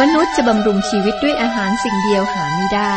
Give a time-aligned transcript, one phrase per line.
[0.00, 2.96] มนุษย์จะบำรุงชีวิตด้วยอาหารสิ่งเดียวหาไม่ได้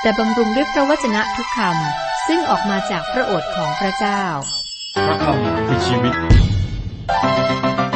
[0.00, 4.22] แต่บำรุงด้วยพระวจนะทุกคำซึ่งออกมาจากพระโอษฐ์ของพระเจ้า
[5.06, 6.14] พระคำคือชีวิต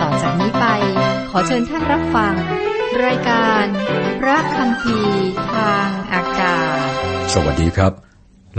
[0.00, 0.66] ต่อจากนี้ไป
[1.30, 2.34] ขอเชิญท่านรับฟัง
[3.04, 3.64] รายการ
[4.20, 4.98] พระคำพี
[5.54, 6.88] ทางอากาศ
[7.32, 7.92] สวัสดีครับ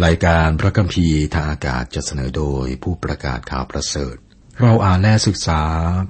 [0.06, 4.16] รายการพระคัมภีร์ทางอากาศจะเสนอโดยผู้ประกาศข่าวประเสริฐ
[4.62, 5.62] เราอ่านและศึกษา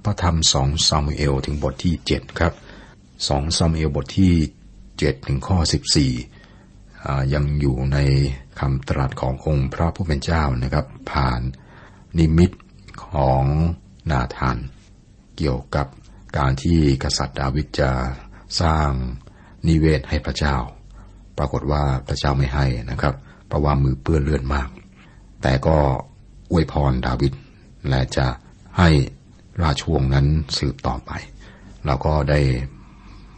[0.04, 2.54] พระธรรมสองซามูเอลถึงบทที่เจ็ดครับ
[3.28, 4.34] สองซามเอลบทที่
[4.98, 6.12] เจ็ดถึงข้อสิบสี่
[7.34, 7.98] ยังอยู่ใน
[8.60, 11.42] คำตรัสขององค์พระผู้เป็นเจ้านะครับ ผ่าน
[12.18, 12.52] นิมิต
[13.08, 13.44] ของ
[14.12, 14.58] นาธาน
[15.38, 15.88] เกี่ยวกับ
[16.38, 17.92] การที่กษัตริย์ดาวิดจะ
[18.62, 18.90] สร้าง
[19.68, 20.56] นิเวศให้พระเจ้า
[21.38, 23.16] ปรากฏว่าพระเจ้าไม่ให้นะครับ
[23.48, 24.70] เพราะว่ามือเปื้อนเลือดมาก
[25.42, 25.78] แต่ก็
[26.52, 27.34] อวยพรดาวิด
[27.90, 28.28] และจะ
[28.78, 28.90] ให้
[29.64, 30.28] ราชวงศ์นั้น
[30.58, 31.12] สืบต่อไป
[31.86, 32.40] เราก็ได้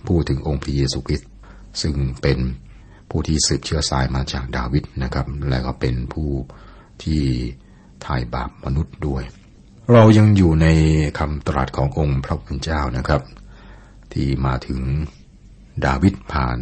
[0.07, 1.29] พูดถึงองค์พระเยซูคริสต์
[1.81, 2.39] ซึ่งเป็น
[3.09, 6.29] ผู้ที่สืบเชื้อสายมาจากดาวิดนะครับ และก็เป็นผู้
[7.03, 7.21] ที่
[8.05, 9.23] ถ่ายบาปมนุษย์ด้วย
[9.93, 10.67] เรายังอยู่ใน
[11.19, 13.21] คำตรัสขององค์พระผู้เป็นเจ้านะครับ
[14.13, 14.81] ที่มาถึง
[15.85, 16.57] ดาวิดผ่าน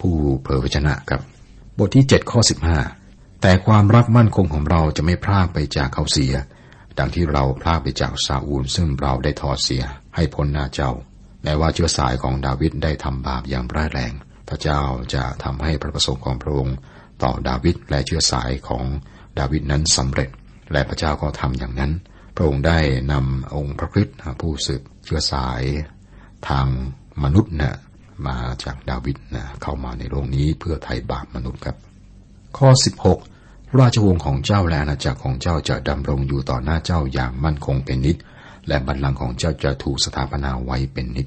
[0.00, 1.20] ผู้เผยพระชนะครับ
[1.78, 2.40] บทที่ 7 ข้อ
[2.90, 6.34] 15 แต่ความรักมั่นคงของเราจะไม่พลากไปจากเขาเสีย
[6.98, 9.82] ดังที่เราพลากไปจากซาอูลซึ่งเราได้ทอดเสีย
[10.16, 10.90] ให้พ้นหน้าเจ้า
[11.42, 14.12] แม้ว่าเชื้อสายของดาวิดได้ทำบาปอย่างร้ายแรง
[14.48, 14.80] พระเจ้า
[15.14, 16.76] จะทำให้พระประสงค์ของพระองค์
[17.22, 18.84] ต่อดาวิดและเชื้อสายของ
[19.38, 20.30] ดาวิดนั้นสำเร็จ
[20.72, 21.92] และพระเจ้าก็ทำอย่างนั้น
[22.36, 22.78] พระองค์ได้
[23.12, 25.62] นำองค์พระคริสต์ผู้สืบเชื้อสาย
[26.48, 26.66] ทาง
[27.22, 27.76] มนุษย์นะ
[28.26, 31.76] มาจากดาวิดนะเข้ามาในโลกนี้เพื่อไถ่บาปมนุษย์ครับ
[32.58, 32.68] ข้อ
[33.24, 38.16] 16 ราชวงศ์ของเจ้าและอาณาจักรของเจ้าจะดำรงอยู่ต่อหน้าเจ้าอย่างมั่นคงเป็นนิจ
[38.68, 41.26] และบัลลังก์ของเจ้าจะถูกสถาปนาไว้เป็นนิจ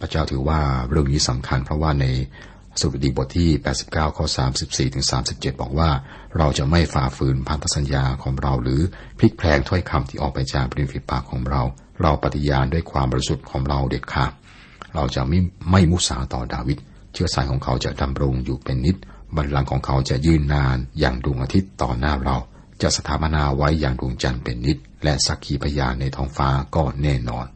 [0.00, 2.06] พระเจ้าถือว่าเรื่องนี้สำคัญเพราะว่าใน
[2.80, 3.50] สุดีบทที่
[3.84, 4.26] 89 ข้อ
[4.60, 5.90] 34 ถึง 37 บอกว่า
[6.38, 8.80] เราจะไม่ฝ่าฝืนพันธสัญญาของเรา หรือ
[9.18, 11.62] พลิกแพลงถ้อยคำที่ออกไปจากปริฟิปากของเรา
[12.02, 14.32] เราปฏิญาณด้วยความบริสุทธิ์ของเราเด็ดขาด
[14.94, 15.38] เราจะไม่
[15.70, 16.78] ไม่มุสาต่อดาวิด
[17.12, 18.96] เชื้อสายของเขาจะดำรงอยู่เป็นนิจ
[19.36, 22.36] บัลลังก์ของเขาจะยืนนานอย่างดวงอาทิตย์ต่อหน้าเรา
[22.82, 27.46] จะสถาปนาไว้อย่างดวงจันทร์เป็นนิจ และสักขีพยานในท้องฟ้าก็แน่นอน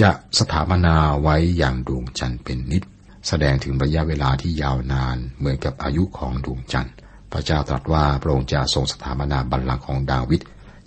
[0.00, 2.82] จะสถาปนาไว้อย่างดวงจันทร์เป็นนิจ
[3.28, 6.94] แสดงถึงระยะเวลาที่ยาวนานเหมือนกับอายุของดวงจันทร์
[7.32, 10.40] พระเจ้าตรัสว่าพระองค์จะทรงสถาปนาบัลลังก์ของดาวิด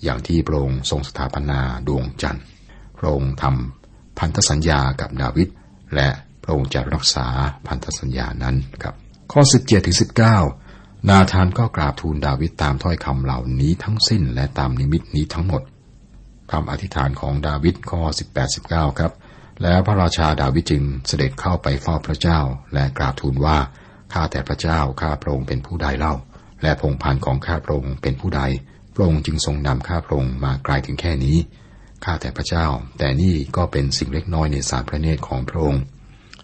[0.04, 2.44] อย่างที่พระองค์ทรงสถาปนาดวงจันทร์
[2.98, 5.48] พระองค์ทำพันธสัญญากับดาวิด
[5.96, 6.08] และ
[6.44, 7.28] พระองค์จะรักษา
[7.68, 8.96] พันธสัญญานั้นครับ
[9.32, 9.98] ข้อ 17ถึง
[10.52, 15.62] 19 นาธานก็กราบทูลดาวิดตามถ้อยคำเหล่านี้ทั้งสิ้นและตามนิมิตนี้ทั้งหมด
[16.52, 18.02] คำอธิษฐานของดาวิดข้อ
[18.34, 19.14] 18 19 ครับ
[19.64, 22.40] แล้วพระราชาดาวิดจึงเสด็จเข้าไปเฝ้าพระเจ้า
[22.74, 23.58] และกราบทูลว่า
[24.14, 26.16] ข้าแต่พระเจ้าข้าพระองค์เป็นผู้ใดเล่า
[26.64, 28.42] และพงพันธ์ของข้าพระองค์เป็นผู้ใด
[28.94, 31.38] พระองค์จึงทรงนำข้าพระองค์มาไกลถึงแค่นี้
[32.06, 32.66] ข้าแต่พระเจ้า
[32.98, 35.82] แต่นี่ก็เป็นสิ่งเล็กน้อยในสารพระเนตรของพระองค์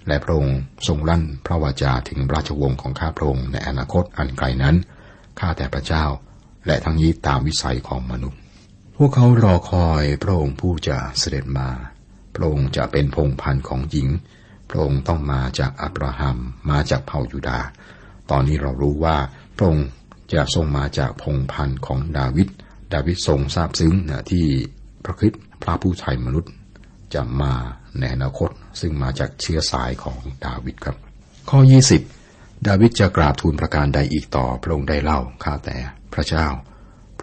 [0.08, 4.76] และพระองค์ทรงลั่นพระวาจาถึงราชวงศ์ของข้าพระองค์ในอนาคตอันไกลนั้น
[5.40, 6.06] ข้าแต่พระเจ้า
[6.66, 8.40] และทั้งนี้ตามวิสัยของมนุษย์
[9.00, 11.70] พวกเขารอคอยพระองค์ผู้จะเสด็จมา
[12.36, 14.10] พระองค์จะเป็นพงพันธ์ของหญิง
[14.70, 16.38] พระองค์ต้องมาจากอับราฮัม
[16.70, 17.60] มาจากเผ่ายูดา
[18.32, 19.18] ตอนนี้เรารู้ว่า
[19.56, 19.88] พระองค์
[20.34, 22.48] จะทรงมาจากพงพันธ์ของดาวิด
[22.94, 24.46] ดาวิดทรงทราบซึ้งนะที่
[25.04, 26.52] พระคิดพระผู้ไทยมนุษย์
[27.14, 27.54] จะมา
[28.00, 30.96] ในอนาคต ซึ่งมาจากเชื้อสายของดาวิดครับ
[31.50, 31.60] ข้อ
[32.14, 35.78] 20 ดาวิดจะกราบทูลประการใดอีกต่อพระองค์ได้เล่าข้าแต่
[36.14, 36.48] พระเจ้า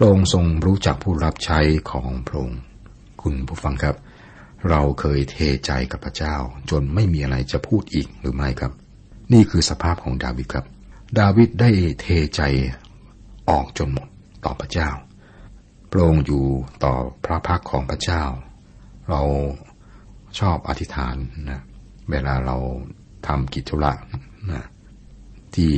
[0.02, 2.60] ระองค์ทรงรู้จักผู้รับใช้ของพระองค์
[3.22, 3.96] คุณผู้ฟังครับ
[4.70, 5.36] เราเคยเท
[5.66, 6.36] ใจกับพระเจ้า
[6.70, 8.72] จนไม่มีอะไรจะพูดอีกหรือไม่ครับ
[9.32, 10.66] นี่คือสภาพของดาวิดครับ
[11.18, 11.70] ดาวิดได้
[12.00, 12.42] เทใจ
[13.50, 14.08] ออกจนหมด
[14.44, 14.90] ต่อพระเจ้า
[15.90, 16.44] พระองค์อยู่
[16.84, 18.22] ต่อพระพักของพระเจ้า
[19.10, 19.22] เรา
[20.38, 21.16] ชอบอธิษฐาน
[21.50, 21.60] นะ
[22.10, 22.56] เวลาเรา
[23.26, 23.92] ทำกิจธุระ
[24.52, 24.64] นะ
[25.54, 25.72] ที่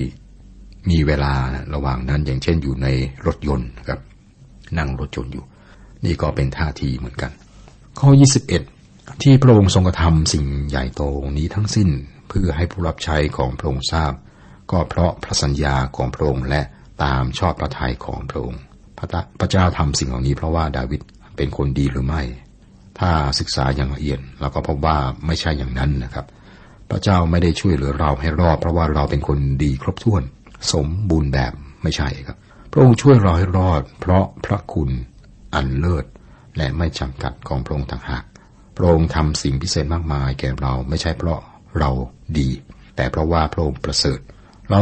[0.91, 1.33] มีเวลา
[1.75, 2.87] ระหว่างนั้นอย่างเช่นอยู่ใน
[3.27, 4.01] รถยนต์ครับ
[4.79, 5.45] นั่งรถยนต์อยู่
[6.05, 7.31] นี่ก็เป็นท่าทีเหมือนกัน
[8.01, 8.09] ข้อ
[8.67, 11.03] 21 ที่พระองค์ทรงกระทำสิ่งใหญ่โต
[11.39, 11.89] นี้ทั้งสิ้น
[12.29, 14.13] เพื่อให้ผู้รับใช้ของพระองค์ทราบ
[14.71, 16.63] ก็เพราะพระสัญญาของพระองค์และ
[17.03, 18.61] ตามชอบพระทัยของพระองค์
[19.41, 21.01] พระเจ้าทำสิ่งเหล่านี้เพราะว่าดาวิด
[21.37, 22.23] เป็นคนดีหรือไม่
[22.99, 24.97] ถ้าศึกษาอย่างละเอียดเราก็พบว่า
[25.27, 26.27] ไม่ใช่อย่างนั้นนะครับ
[26.91, 30.23] พระเจ้าไม่ได้ช่วยเหลือเราให้รอดเพราะว่าเราเป็นคนดีครบถ้วน
[30.73, 32.39] สมบูรณ์แบบไม่ใช่ครับ
[32.77, 34.91] พระองค์ช่วยเราให้รอด เพราะพระคุณ
[35.55, 36.07] อันเลิศ
[36.57, 38.25] และไม่จำกัดของพระองค์ต่างหาก
[38.77, 41.41] พระองค์ทำสิ่งพิเศษมากมายแก่เราไม่ใช่เพราะ
[41.79, 41.91] เรา
[42.39, 42.49] ดี
[42.97, 44.19] แต่เพราะว่าพระองค์ประเสริฐ
[44.71, 44.81] เรา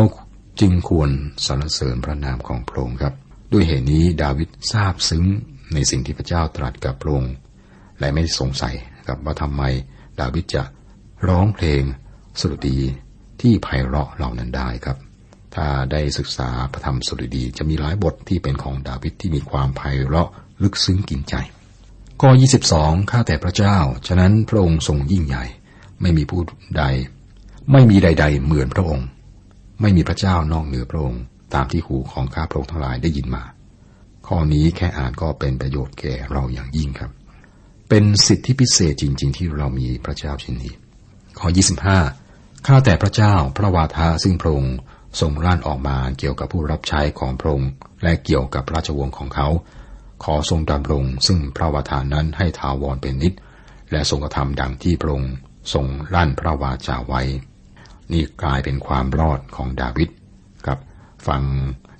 [0.61, 1.11] จึงควร
[1.47, 3.15] สรรเสริญพระนามของพระองค์ครับ
[3.53, 5.25] ด้วยเหตุนี้ดาวิดทราบซึ้ง
[5.75, 7.35] ในสิ่งที่พระเจ้าตรัสกับพระองค์
[8.01, 8.75] และไม่สงสัย
[9.07, 9.63] ครับว่าทำไม
[10.21, 10.63] ดาวิดจะ
[11.29, 11.83] ร้องเพลง
[12.41, 12.79] สดุดี
[13.41, 14.99] ที่ไพเราะเหล่านั้นได้ครับ
[15.55, 20.29] ถ้าได้ศึกษาพระธรรมสดุดีจะมีหลายบทที่เป็นของดาวิดที่มีความไพเราะ
[20.63, 21.35] ลึกซึ้งกินใจ
[22.21, 22.31] ข้อ
[22.73, 23.77] 22 ข้าแต่พระเจ้า
[24.07, 25.45] ฉะนั้นพระองค์ทรงยิ่งใหญ่
[26.01, 26.41] ไม่มีผู้
[26.79, 26.85] ใด
[27.73, 29.07] ไม่มีใด ๆ เหมือนพระองค์
[29.81, 31.23] ไม่มีพระเจ้านอกเหนือพระองค์
[31.55, 33.45] ตามที่หูของข้าพระองค์ทั้งหลายได้ยินมา
[34.27, 37.11] ข้อนี้แค่อ่านก็เป็นประโยชน์แก่เราอย่างยิ่งครับ
[37.89, 40.75] เป็นสิทธิพิเศษจริง ๆ ที่เรามีพระเจ้าเช่นนี้
[41.39, 41.49] ข้อ
[42.07, 44.77] 25 ข้าแต่พระเจ้า พระวาทะซึ่งพระองค์
[45.21, 47.71] ทรงร่านออกมาเกี่ยวกับผู้รับใช้ของพระองค์
[48.03, 49.49] และเกี่ยวกับราชวงศ์ของเขา
[50.25, 53.33] ขอทรงดำรงซึ่งพระวาทานนั้นให้ถาวรเป็นนิด
[53.91, 55.33] และทรงกระทำดังที่พระองค์
[55.73, 57.23] ทรงลั่นพระวาจาไว้
[58.13, 60.09] นี่กลายเป็นความรอดของดาวิด
[60.67, 60.79] ครับ
[61.27, 61.43] ฟัง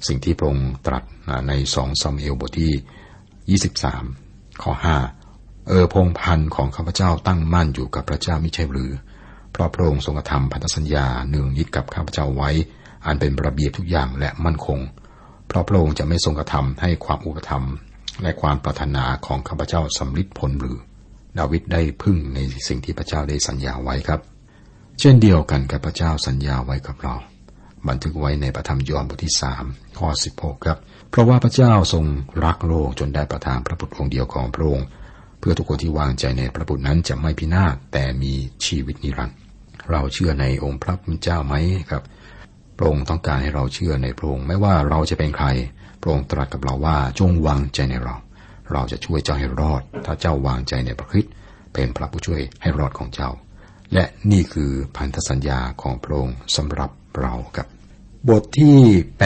[0.07, 1.05] สิ่งที่พระองค์ตรัส
[1.49, 3.59] ในสองซอมเอลบทที่
[3.99, 4.73] 23 ข้อ
[5.21, 8.93] 5 เออพงพันธ์ของข้าพเจ้าตั้งมั่นอยู่กับพระเจ้ามิใช่หรือ
[9.53, 12.51] เพราะพระองค์ทรงกระทำพันธสัญญาเนืองนิดกับข้าพเจ้าไว้
[13.07, 14.81] อันเป็นระเบียบทุกอย่างและมั่นคง
[15.47, 17.65] เพราะพระองค์จะไม่ทรงกระทำให้ความอุปธรรม
[18.23, 20.79] และความปรารถนาของข้าพเจ้าสำลิดผลหรือ
[21.39, 22.39] ดาวิดได้พึ่งใน
[22.69, 24.21] สิ่งที่พระเจ้าได้สัญญาไว้ครับ
[25.01, 27.15] เช่นเดียวกันกับพระเจ้าสัญญาไว้กับเรา
[27.89, 29.65] บันทึกไว้ในพระธรรมยอห์นบทที่สาม
[29.99, 30.79] ข้อสิบหกครับ
[31.11, 32.05] เพราะว่าพระเจ้าทรง
[32.45, 34.87] รักโลกจนได้ประทานพระบุตรองค์เดียวของพระองค์
[35.39, 38.33] เพื่อทุกคนที่วางใจในพระบุตรนั้นจะไม่พินาศแต่มี
[38.65, 39.39] ชีวิตนิรันดร์
[39.91, 41.55] เราเชื่อในองค์พระผู้เจ้าไหม
[41.91, 42.03] ครับ
[42.83, 45.47] ระองค์ต้องการให้เราเชื่อในพระองค์ไม่ว่าเราจะเป็นใคร
[46.01, 48.17] พระองค์ตรัสกับเราว่าจงวางใจในเรา
[48.73, 51.33] เราจะช่วยเจ้าให้รอด ถ้าเจ้าวางใจในพระคริสต์
[51.75, 53.31] เป็นพระผู้ช่วยให้รอดของเจ้า
[53.95, 56.91] และนี่คือพันธสัญญาของพระองค์สำหรับ
[57.21, 57.69] เราครับ
[58.29, 58.79] บทที่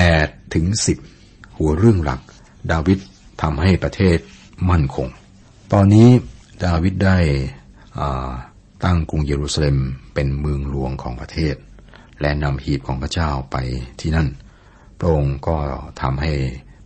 [0.02, 0.66] 8ถึง
[1.12, 2.20] 10 หัวเรื่องหลัก
[2.72, 2.98] ดาวิด
[3.42, 4.18] ทำให้ประเทศ
[4.70, 5.08] มั่นคง
[5.72, 6.08] ตอนนี้
[6.66, 7.18] ดาวิดได้
[8.84, 9.76] ตั้งกรุงเยรูซาเล็ม
[10.14, 11.54] เป็นเมืองหลวงของประเทศ
[12.20, 13.56] และนำหีบของพระเจ้าไป
[14.00, 14.28] ที่นั่น
[14.98, 15.56] พระองค์ก็
[16.02, 16.32] ทำให้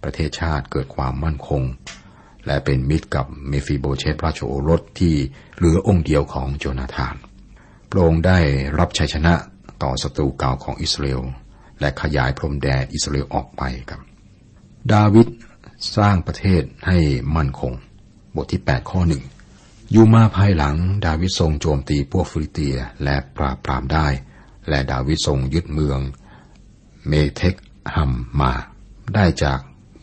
[0.03, 1.63] ประเทศชาติเกิดความมั่นคง
[2.47, 5.15] และเป็นมิตรกับเมฟิโบเชตราชโอรสที่
[5.57, 7.17] เหลือองค์เดียวของโจนาธาน
[7.91, 8.39] พระองค์ได้
[8.79, 9.35] รับชัยชนะ
[9.83, 11.23] ต่อศัตรูเก่าของอิสราเอล
[11.81, 14.01] และขยายพรมแดนอิสราเอลออกไปครับ
[14.93, 15.27] ดาวิด
[15.97, 16.99] สร้างประเทศให้
[17.37, 17.73] มั่นคง
[18.37, 19.23] บทที่ 8 ข้อหนึ่ง
[19.95, 20.77] อยู่มาภายหลัง
[21.07, 24.09] ดาวิดทรงโจมตีพวกฟีลิสเตียและปราบปรามได้
[24.69, 26.01] และดาวิดทรงยึดเมือง
[27.09, 27.55] เมเทค
[27.95, 28.53] ฮัมมา
[29.15, 29.61] ได้จาก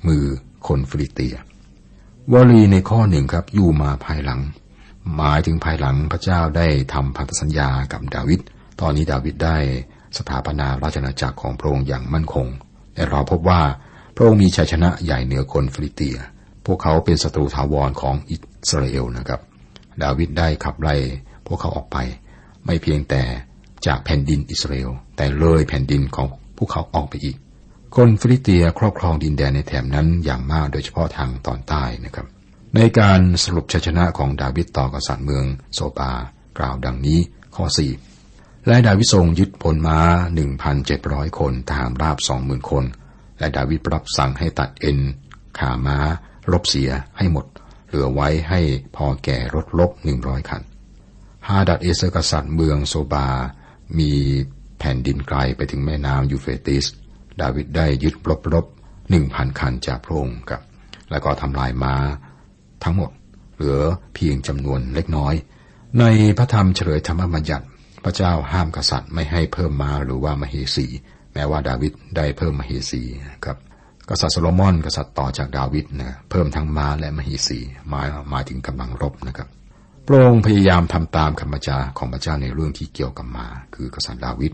[0.08, 0.24] มือ
[0.68, 1.36] คนฟิลิเตีย
[2.34, 4.42] วลีในข้อหนึ่งครับอยู่มาภายหลัง
[5.16, 8.40] หมายถึงภายหลังพระเจ้าได้ทำพันธสัญญากับดาวิด
[8.82, 9.58] ตอนนี้ดาวิดได้
[10.18, 12.48] สถาปนาราชอาณาจักรของพระองค์อย่างมั่นคง
[12.96, 13.62] และเราพบว่า
[14.16, 16.18] พระองค์มีชัยชนะใหญ่เหนือคนฟิลิเตีย
[16.66, 18.36] พวกเขาเป็นศัตรูถาวรของอิ
[18.70, 19.42] สราเอลนะครับ
[20.04, 20.96] ดาวิดได้ขับไล่
[21.48, 21.98] พวกเขาออกไป
[22.66, 23.24] ไม่เพียงแต่
[23.86, 26.28] จากแผ่นดินอิสราเอลแต่เลยแผ่นดินของ
[26.58, 27.38] พวกเขาออกไปอีก
[27.96, 32.28] คนฟิลิเตียครอบครองดินแดนในแถบนั้นอย่างมากโดยเฉพาะทางตอนใต้นะครับ
[32.76, 36.12] ในการสรุปชัยชนะของดาวิดต่อกษัตริย์เมืองโซบา
[36.58, 37.20] กล่าวดังนี้
[37.56, 37.92] ข้อสี่
[38.68, 40.00] และดาวิดทรงยึดพลม้า
[40.36, 42.84] หนึ่งพันเจ็ดร้อยคนทหารราบสองหมื่นคน
[43.40, 45.00] และดาวิดรับสั่งให้ตัดเอ็น
[45.60, 45.98] ขาม้า
[46.52, 47.46] รบเสียให้หมด
[47.88, 48.62] เหลือไว้ให้
[48.96, 50.62] พอแก่รถรบหนึ่งร้อยคัน
[51.48, 53.28] ฮาดัดเอเซกษัตริย์เมืองโซบา
[54.00, 54.12] มี
[54.80, 56.86] แผ่นดินไกลไปถึงแม่น้ำยูเฟรติส
[57.42, 58.66] ดาวิดได้ยึดรถรบ
[59.10, 60.62] หนึ่งพันคันจากพระองค์ครับ
[61.12, 61.96] แล้วก็ทำลายม้า
[62.84, 63.12] ทั้งหมด
[63.56, 63.80] เหลือ
[64.16, 65.34] เพียงจำนวนเล็กน้อย
[66.00, 66.06] ใน
[66.38, 67.66] พระธรรมเฉลยธรรมบัญญัติ
[68.04, 70.88] พระเจ้าห้ามกษัตริย์ไม่ให้เพิ่มม้าหรือว่ามเหสี
[71.34, 73.02] แม้ว่าดาวิดได้เพิ่มมเหสี
[73.46, 73.58] ครับ
[74.10, 79.48] กษัตริย์โซโลมอนกษัตริย์ต่อจากดาวิดนะเพิ่มทั้งม้าและมเหสีหมายหมายถึงกำลังรบนะครับ
[80.10, 84.52] พระองค์พยายามทำตามคำบัญชาของพระเจ้าในเรื่องที่เกี่ยวกับมา คือกษัตริย์ดาวิด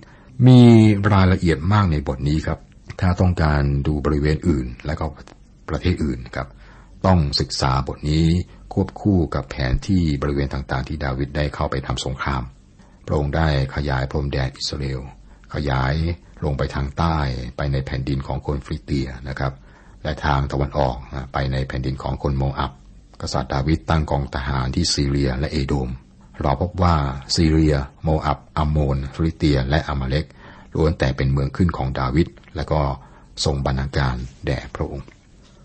[0.48, 0.62] มี
[1.14, 2.60] รายละเอียดมากในบทนี้ครับ
[3.02, 5.06] ถ้าต้องการดูบริเวณอื่น และก็
[5.70, 6.48] ประเทศอื่นครับ
[7.06, 8.26] ต้องศึกษาบทนี้
[8.74, 12.44] ควบคู่กับแผนที่บริเวณต่างๆ ที่ดาวิดได้เข้าไปทำสงคราม
[13.08, 15.02] พระองค์ได้ขยายพรมแดนอิสราเอล
[15.54, 15.94] ขยาย
[16.44, 17.18] ลงไปทางใต้
[17.58, 19.54] ไปในแผ่นดินของคนฟริเตียนะครับ
[20.04, 20.96] และทางตะวันออก
[21.34, 22.72] ไปในแผ่นดินของคนโมอับ
[23.24, 25.90] กษัตริย์ดาวิดตั้งกองทหารที่ซีเรียและเอโดม
[26.42, 26.96] เราพบว่า
[27.36, 30.26] ซีเรีย โมอับอัมโมนฟิลิเตีย และอามาเลก
[30.76, 32.82] ล้วนแต่เป็นเมืองขึ้นของดาวิดและก็
[33.46, 34.16] ส่งบรรณาการ
[34.46, 35.06] แด่พระองค์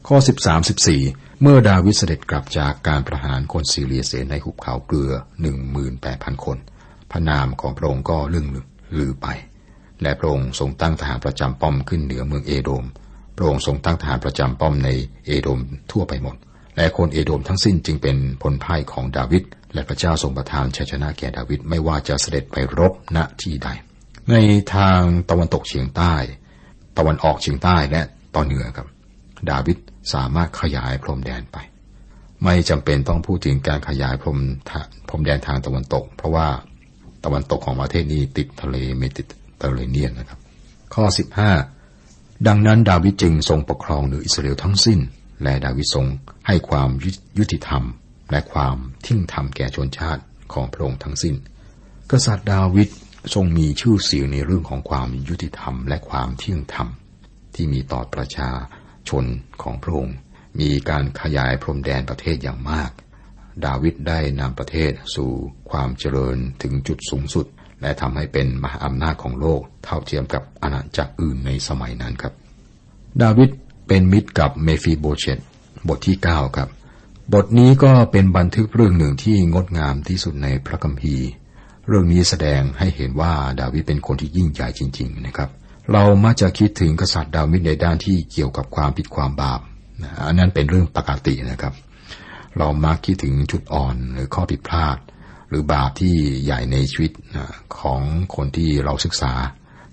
[0.07, 0.17] ข้อ
[0.49, 5.13] 13 14 เมื่อดาวิดเสด็จกลับจากการประหารคนซีเรียเสในหุบเขาเกลือ
[5.79, 6.59] 18,000 คน
[7.11, 8.47] พระนามของพระองค์ก็เลื่อง
[8.99, 9.27] ลือไป
[10.03, 12.85] และพระองค์ทรงตั้งทหารประจำป้อมขึ้นเหนือเมืองเอโดม
[13.37, 14.89] พระองค์ทรงตั้งทหารประจำป้อมใน
[15.27, 15.61] เอโดม
[15.93, 16.37] ทั่วไปหมด
[16.79, 19.43] และคนเอโดมทั้งสิ้นจึงเป็นผลพ่ายของดาวิด
[19.75, 23.69] และพระเจ้าทรงประทานชัยชนะแก่ดาวิดไม่ว่าจะเสด็จไปรบณที่ใด
[24.31, 24.37] ใน
[24.75, 26.15] ทางตะวันตกเฉียงใต้
[26.99, 28.03] ตะวันออกเฉียงใต้และ
[28.35, 28.87] ตอนเหนือครับ
[29.51, 29.77] ดาวิด
[30.15, 31.57] สามารถขยายพรมแดนไป
[32.45, 34.39] ไม่จำเป็นต้องพูดถึงการขยายพรม
[35.09, 36.49] พรมแดนทางตะวันตก เพราะว่า
[37.25, 39.23] ตะวันตกของประเทศนี้ติดทะเลเมดิ
[39.59, 40.39] เตอร์เรเนียนนะครับ
[40.95, 41.05] ข้อ
[41.77, 44.99] 15 ดังนั้นดาวิดจึงทรงปกครองเหนืออิสราเอลทั้งสิ้น
[45.43, 46.07] และดาวิดทรง
[46.49, 46.91] ให้ความ
[47.39, 47.85] ยุติธรรม
[48.31, 48.77] และความ
[49.07, 51.35] ทิ้งธรรมแก่ชนชาติของพระองค์ทั้งสิ้น
[52.11, 52.89] กษัตริย์ดาวิด
[53.35, 56.89] ทรงมีชื่อเสียงในเรื่องของความยุติธรรม และความเที่ยงธรรม
[57.55, 58.51] ที่มีต่อประชา
[59.09, 59.25] ชน
[59.63, 60.17] ของพระองค์
[60.61, 62.91] มีการขยายพรมแดนประเทศอย่างมาก
[63.65, 65.31] ดาวิดได้นำประเทศสู่
[65.71, 67.47] ความเจริญถึงจุดสูงสุด
[67.83, 72.33] และทำให้เป็นมหาอำนาจของโลกเท่าเทียมกับอาณาจักรอื่นในสมัยนั้นครับ
[73.23, 73.51] ดาวิด
[73.89, 75.39] เป็นมิตรกับเมฟีโบเชต
[75.89, 76.69] บทที่9ครับ
[77.35, 81.27] บทนี้ก็เป็นบันทึกเรื่องหนึ่งที่งดงามที่สุดในพระคัมภีร์
[81.87, 85.51] เรื่องนี้แสดงให้เห็นว่าดาวิดเป็นคนที่ยิ่งใหญ่จริง ๆ นะครับ
[85.93, 89.61] เรามักจะคิดถึงกษัตริย์ดาวิดในด้านที่เกี่ยวกับความผิดความบาป
[90.27, 91.75] อันนั้นเป็นเรื่องปกตินะครับ
[92.59, 94.97] เรามักคิดถึงจุดอ่อนหรือข้อผิดพลาด
[95.49, 97.13] หรือบาปที่ใหญ่ในชีวิต
[97.79, 98.01] ของ
[98.35, 99.33] คนที่เราศึกษา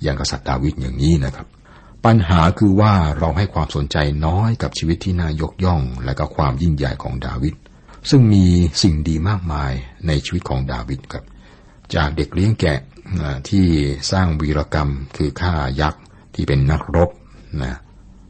[0.04, 1.48] อย่างกษัตริย์ดาวิดอย่างนี้นะครับ
[2.06, 7.56] ปัญหาคือว่าเราให้ความสนใจน้อยกับชีวิตที่น่ายกย่อง และก็ความยิ่งใหญ่ของดาวิด
[8.10, 8.46] ซึ่งมี
[8.84, 9.72] สิ่งดีมากมาย
[10.08, 11.24] ในชีวิตของดาวิดครับ
[11.96, 12.80] จากเด็กเลี้ยงแกะ
[13.50, 13.66] ที่
[14.12, 16.02] สร้างวีรกรรมคือฆ่ายักษ์
[16.36, 17.10] ที่เป็นนักรบ
[17.64, 17.76] นะ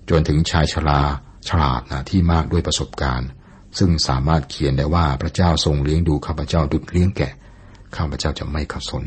[0.09, 1.01] จนถึงชายชรา
[1.47, 3.29] ฉลาดนะที่มากด้วยประสบการณ์
[3.77, 7.33] ซึ่งสามารถเขียนได้ว่าพระเจ้าทรงเลี้ยงดูข้าพเจ้าดุจเลี้ยงแกะ
[7.95, 9.03] ข้าพเจ้าจะไม่ขัดสน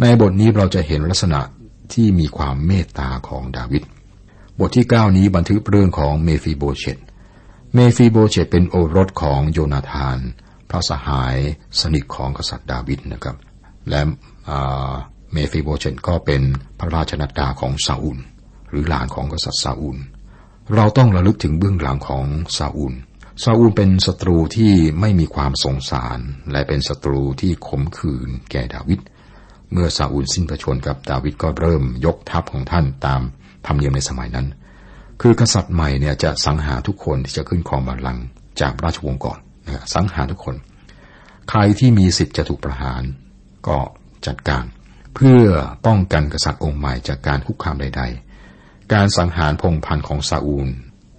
[0.00, 1.40] ในบทนี้เราจะเห็นลักษณะ
[1.94, 3.82] ที่มีความเมตตาของดาวิด
[4.58, 6.98] บทที่ 9 นี้บันทึกเรื่องของเมฟีโบเชต
[7.74, 10.18] เมฟีโบเชตเป็นโอรสของโยนาธาน
[10.70, 11.36] พระสหาย
[11.80, 13.36] สนิทของกษัตริย์ดาวิดนะครับ
[13.90, 14.00] และ
[15.32, 16.42] เมฟีโบเชตก็เป็น
[16.78, 18.18] พระราชนัดดาของซาอุล
[18.68, 19.98] หรือหลานของกษัตริย์ซาอุล
[20.74, 22.24] เราต้องระลึกถึงเบื้องหลังของ
[22.56, 22.94] ซาอูล
[23.44, 26.18] ซาอูลเป็นศัตรูที่ไม่มีความสงสาร
[26.52, 29.00] และเป็นศัตรูที่ขมขื่นแก่ดาวิด
[29.74, 33.20] เมื่อซาอูลสิ้นพระชนกับดาวิดก็เริ่มยกทัพของท่านตาม
[33.66, 34.46] ธรรมเนียมในสมัยนั้น
[35.20, 38.24] คือกษัตริย์ใหม่เนี่ยจะสังหารทุกคนที่จะขึ้นครองบัลลังก์
[38.60, 40.56] จากราชวงศ์ก่อนนะสังหารทุกคน
[41.50, 43.02] ใครที่มีสิทธิ์จะถูกประหาร
[43.68, 43.78] ก็
[44.26, 44.64] จัดการ
[45.14, 45.44] เพื่อ
[45.86, 48.02] ป้องกันกษัตริย์องค์ใหม่จากการคุกคามใด
[48.48, 50.68] ๆ การสังหารพงพันธ์ของซาอูล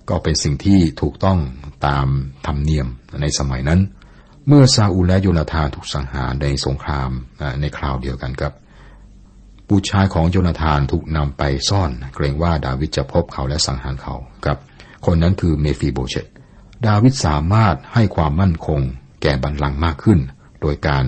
[0.09, 1.39] ก็เป็นสิ่งที่ถูกต้อง
[1.87, 2.07] ตาม
[2.45, 2.87] ธรรมเนียม
[3.21, 3.79] ในสมัยนั้น
[4.47, 7.09] เมื่อซาอูลและโยนาธานถูกสังหารในสงคราม
[7.61, 8.53] ในคราวเดียวกันครับ
[9.69, 14.57] บุตรชายของโยนาธานถูกนำไปซ่อน เกรงว่าดาวิดจะพบเขาและสังหารเขาครับ
[15.05, 16.25] คนนั้นคือเมฟีโบเชต
[16.87, 18.81] ดาวิดสามารถให้ความมั่นคง
[19.21, 20.19] แก่บัลลังก์มากขึ้น
[20.61, 21.03] โดยการ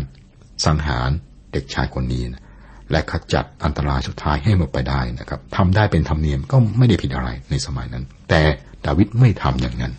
[0.65, 1.09] สังหาร
[1.51, 2.43] เด็กชายคนนี้นะ
[2.91, 8.41] และขจัดอันตรายสุดท้ายให้หมดไปได้นะครับทำได้เป็นธรรมเนียมก็ไม่ได้ผิดอะไรในสมัยนั้น แต่
[8.85, 9.93] ดาวิดไม่ทำอย่างนั้น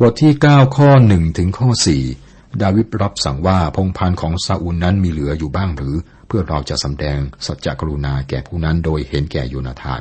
[0.00, 2.27] บทที่ 9 ข้อ1ถึงข้อ4
[2.62, 5.94] ดาวิดรับสั่งว่าพงพานของซาอูลนั้นมีเหลืออยู่บ้างหรือ
[6.26, 10.00] เพื่อเราจะสำแดงสัจจกรุณาแก่ผู้นั้นโดยเห็นแก่โยนาธาน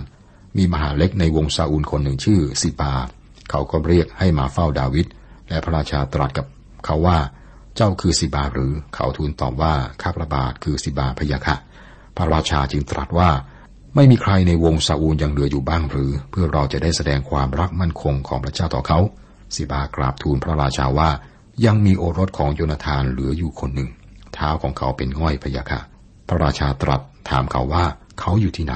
[0.58, 2.94] มีมหาเล็กในวงซาอูลคนหนึ่งชื่อซิบา
[3.50, 5.08] เขาก็เรียกให้มาเฝ้าดาวิด
[5.50, 6.46] และพระราชาตรัสกับ
[6.86, 7.18] เขาว่า
[7.76, 11.56] เจ้าคือซิบาหรือเขาทูลตอบว่าข้าพระบาทคือซิบาพยาคะ
[12.18, 13.30] พระราชาจึงตรัสว่า
[13.96, 19.00] ไม่มีใครในวงซาอูลยังเหลืออยู่บ้างหรือ เพื่อเราจะได้แสดงความรักมั่นคงของพระเจ้าต่อเขา
[19.56, 21.10] ซิบากราบทูลพระราชาว่า
[21.66, 23.90] ยังมีโอรสของโยนาธานเหลืออยู่คนหนึ่ง
[24.34, 25.80] เท้าของเขาเป็นง่อยพยาค่ะ
[26.28, 27.86] พระราชาตรัสถามเขาว่า
[28.20, 28.74] เขาอยู่ที่ไหน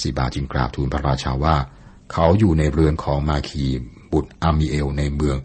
[0.00, 1.56] ซิบาจึงกราบทูลพระราชาว่า
[2.12, 3.66] เขาอยู่ในเรือนของมาคี
[4.12, 5.36] บุตรอามิเอลในเมือง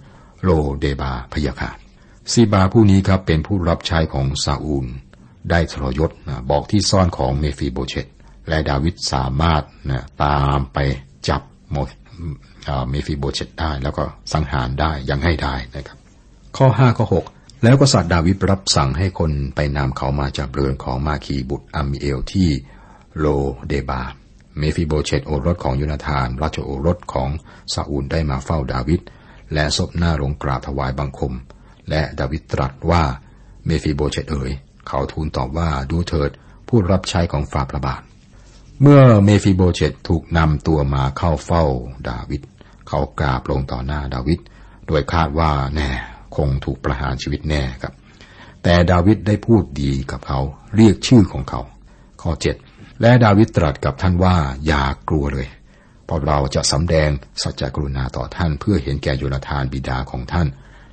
[0.44, 1.70] โลเดบาร์พ่ะย่ะค่ะ
[2.32, 4.86] ซีบาผู้นี้ครับเป็นผู้รับใช้ของซาอูล
[5.50, 8.08] ได้ทรยศนะบอกที่ซ่อนของเมฟีโบเชต
[8.48, 10.78] และดาวิดสามารถนะตามไป
[11.30, 11.78] จับโม
[12.90, 15.97] เมฟีโบเชตได้ แล้วก็สังหารได้ยังให้ได้นะครับ
[16.58, 22.50] ข้อ5ข้อ6แล้วกษัตริย์ดาวิดรับสั่งให้คนไปนำเขามาจากเรือนของมาคีบุตรอามิเอลที่
[23.18, 23.26] โล
[23.68, 24.02] เดบา
[24.58, 27.30] เมฟิโบเชตโอรสของโยนาธาน ราชโอรสของ
[27.74, 29.02] ซาอูลได้มาเฝ้าดาวิด
[29.54, 31.34] และศพหน้าลงกราบถวายบังคม
[31.90, 33.04] และดาวิดตรัสว่า
[33.66, 34.52] เมฟิโบเชตเอ๋ย
[34.88, 36.32] เขาทูลตอบว่าดูเถิด
[36.68, 38.02] ผู้รับใช้ของฝ่าพระบาท
[38.82, 41.64] เมื่อเมฟิโบเชตถูกนำตัวมาเข้าเฝ้า
[42.10, 42.42] ดาวิด
[42.88, 44.40] เขากราบลงต่อหน้าดาวิด
[44.88, 47.94] โดยคาดว่าแน่ คงถูกประหารชีวิตแน่ครับ
[48.64, 50.40] แต่ดาวิดได้พูดดีกับเขา
[50.76, 51.62] เรียกชื่อของเขา
[52.22, 52.32] ข้อ
[53.02, 55.48] และดาวิดตรัสกับท่านว่าอย่ากลัวเลย
[56.06, 57.10] เพราะเราจะสำแดง
[57.44, 60.48] สัจจกรุณาต่อท่านเพื่อเห็นแก่โยนาธานบิดาของท่าน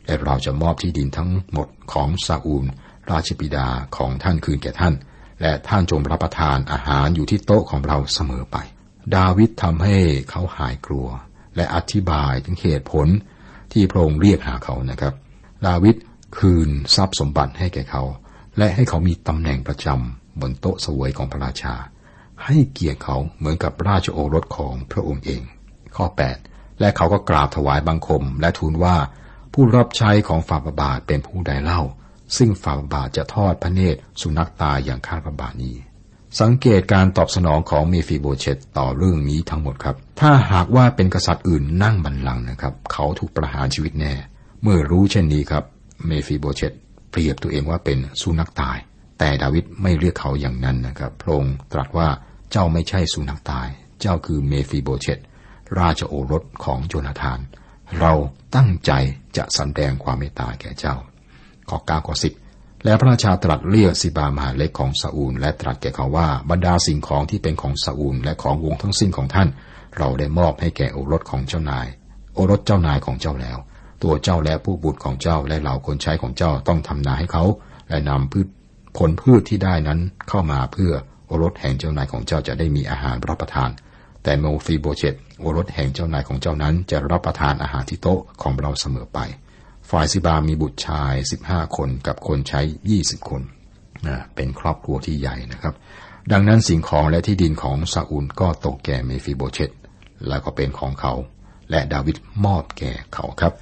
[0.06, 2.64] และเราจะมอบที่ดินทั้งหมดของซาอูล
[3.10, 4.94] ราชบิดาของท่านคืนแก่ท่าน
[5.40, 8.56] และท่านจงรับประทานอาหารอยู่ที่โต๊ะของเราเสมอไป
[9.16, 9.96] ดาวิดทำให้
[10.30, 11.08] เขาหายกลัว
[11.56, 13.06] และอธิบายถึงเหตุผล
[13.72, 15.14] ที่พระองค์เรียกหาเขานะครับ
[15.66, 15.96] ดาวิด
[16.38, 18.02] คืนทรัพย์สมบัติให้แก่เขา
[18.58, 21.74] และให้เขามีตำแหน่งประจำบนโต๊ะสวยของพระราชา
[22.44, 25.42] ให้เกียรติเขาเหมือนกับราชโอรสของพระองค์เอง
[25.96, 26.06] ข้อ
[26.42, 28.96] 8 และเขาก็กราบถวายบังคม และทูลว่า
[29.52, 31.80] ผู้รับใช้ของฝ่าบาทเป็นผู้ใดเล่า
[32.36, 35.76] ซึ่งฝ่าบาทจะทอดพระเนตรสุนัขตาอย่างข้าพระบาทนี้
[36.40, 44.12] สังเกตการตอบสนองของเมฟิโบเชตต่อเรื่องนี้ทั้งหมดครับ ถ้าหากว่าเป็นกษัตริย์อื่นนั่งบัลลังก์นะครับ เขาถูกประหารชีวิตแน่
[44.66, 45.64] เมื่อรู้เช่นนี้ครับ
[46.06, 46.72] เมฟิโบเชต
[47.10, 48.78] เปรียบตัวเองว่าเป็นสุนัขตาย
[49.18, 52.08] แต่ดาวิดไม่เรียกเขาอย่างนั้นนะครับ พระองค์ตรัสว่า
[52.50, 53.68] เจ้าไม่ใช่สุนัขตาย
[54.00, 55.18] เจ้าคือเมฟิโบเชต
[55.78, 57.40] ราชโอรสของโยนาธาน
[57.98, 58.12] เรา
[58.56, 58.92] ตั้งใจ
[59.36, 60.96] จะสำแดงความเมตตาแก่เจ้า
[61.68, 62.32] ข้อก้าข้อสิบ
[62.84, 69.48] แล้วพระราชาตรัสเรียกสิบามหาเล็กของซาอูล และตรัสแก่เขาว่าบรรดาสิ่งของที่เป็นของซาอูล และของวงทั้งสิ้นของท่าน
[69.98, 71.86] เราได้มอบให้แก่โอรสของเจ้านาย
[72.34, 73.58] โอรสเจ้านายของเจ้าแล้ว
[74.02, 77.44] ตัวเจ้าและผู้บุตรของเจ้าและเหล่าคนใช้ของเจ้าต้องทำนาให้เขา
[77.88, 78.46] และนำพืช
[78.96, 80.92] ผลพืชที่ได้นั้นเข้ามาเพื่อ
[81.26, 83.70] โอรสแห่งเจ้านายของเจ้าจะได้มีอาหารรับประทาน
[84.22, 89.18] แต่โมฟีโบเชตโอรสแห่งเจ้านายของเจ้านั้นจะรับประทานอาหารที่โต๊ะของเราเสมอไป
[89.90, 92.60] ฝ่ายซิบามีบุตรชาย 15 คนกับคนใช้
[92.94, 93.42] 20 คน
[94.06, 95.74] นะเป็นครอบครัวที่ใหญ่นะครับ
[96.32, 99.70] ดังนั้นสิ่งของและที่ดินของซาอูลก็ตกแก่เมฟิโบเชต
[100.28, 101.14] แล้วก็เป็นของเขา
[101.70, 103.52] และดาวิดมอบแก่เขาครับ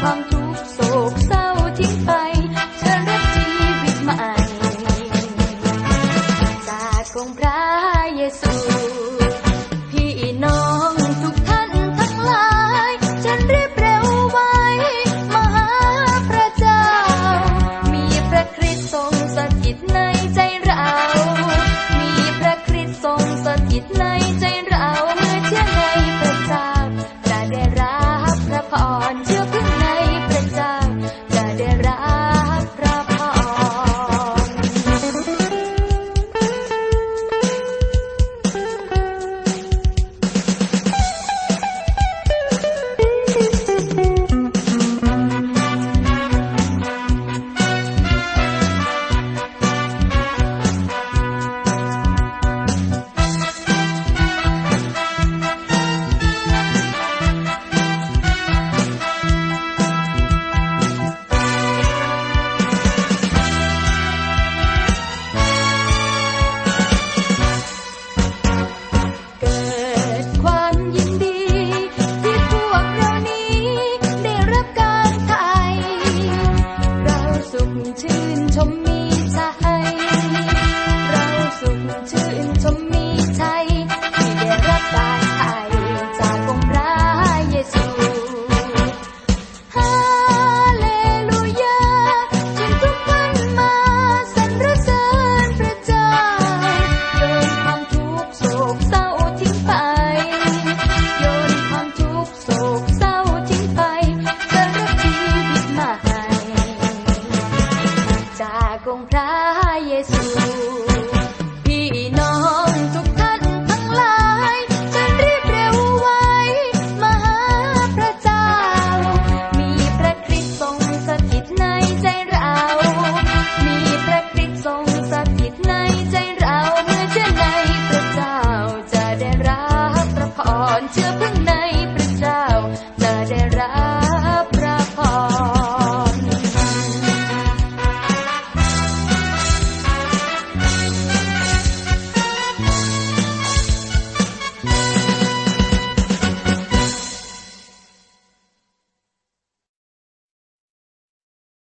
[0.00, 0.39] โย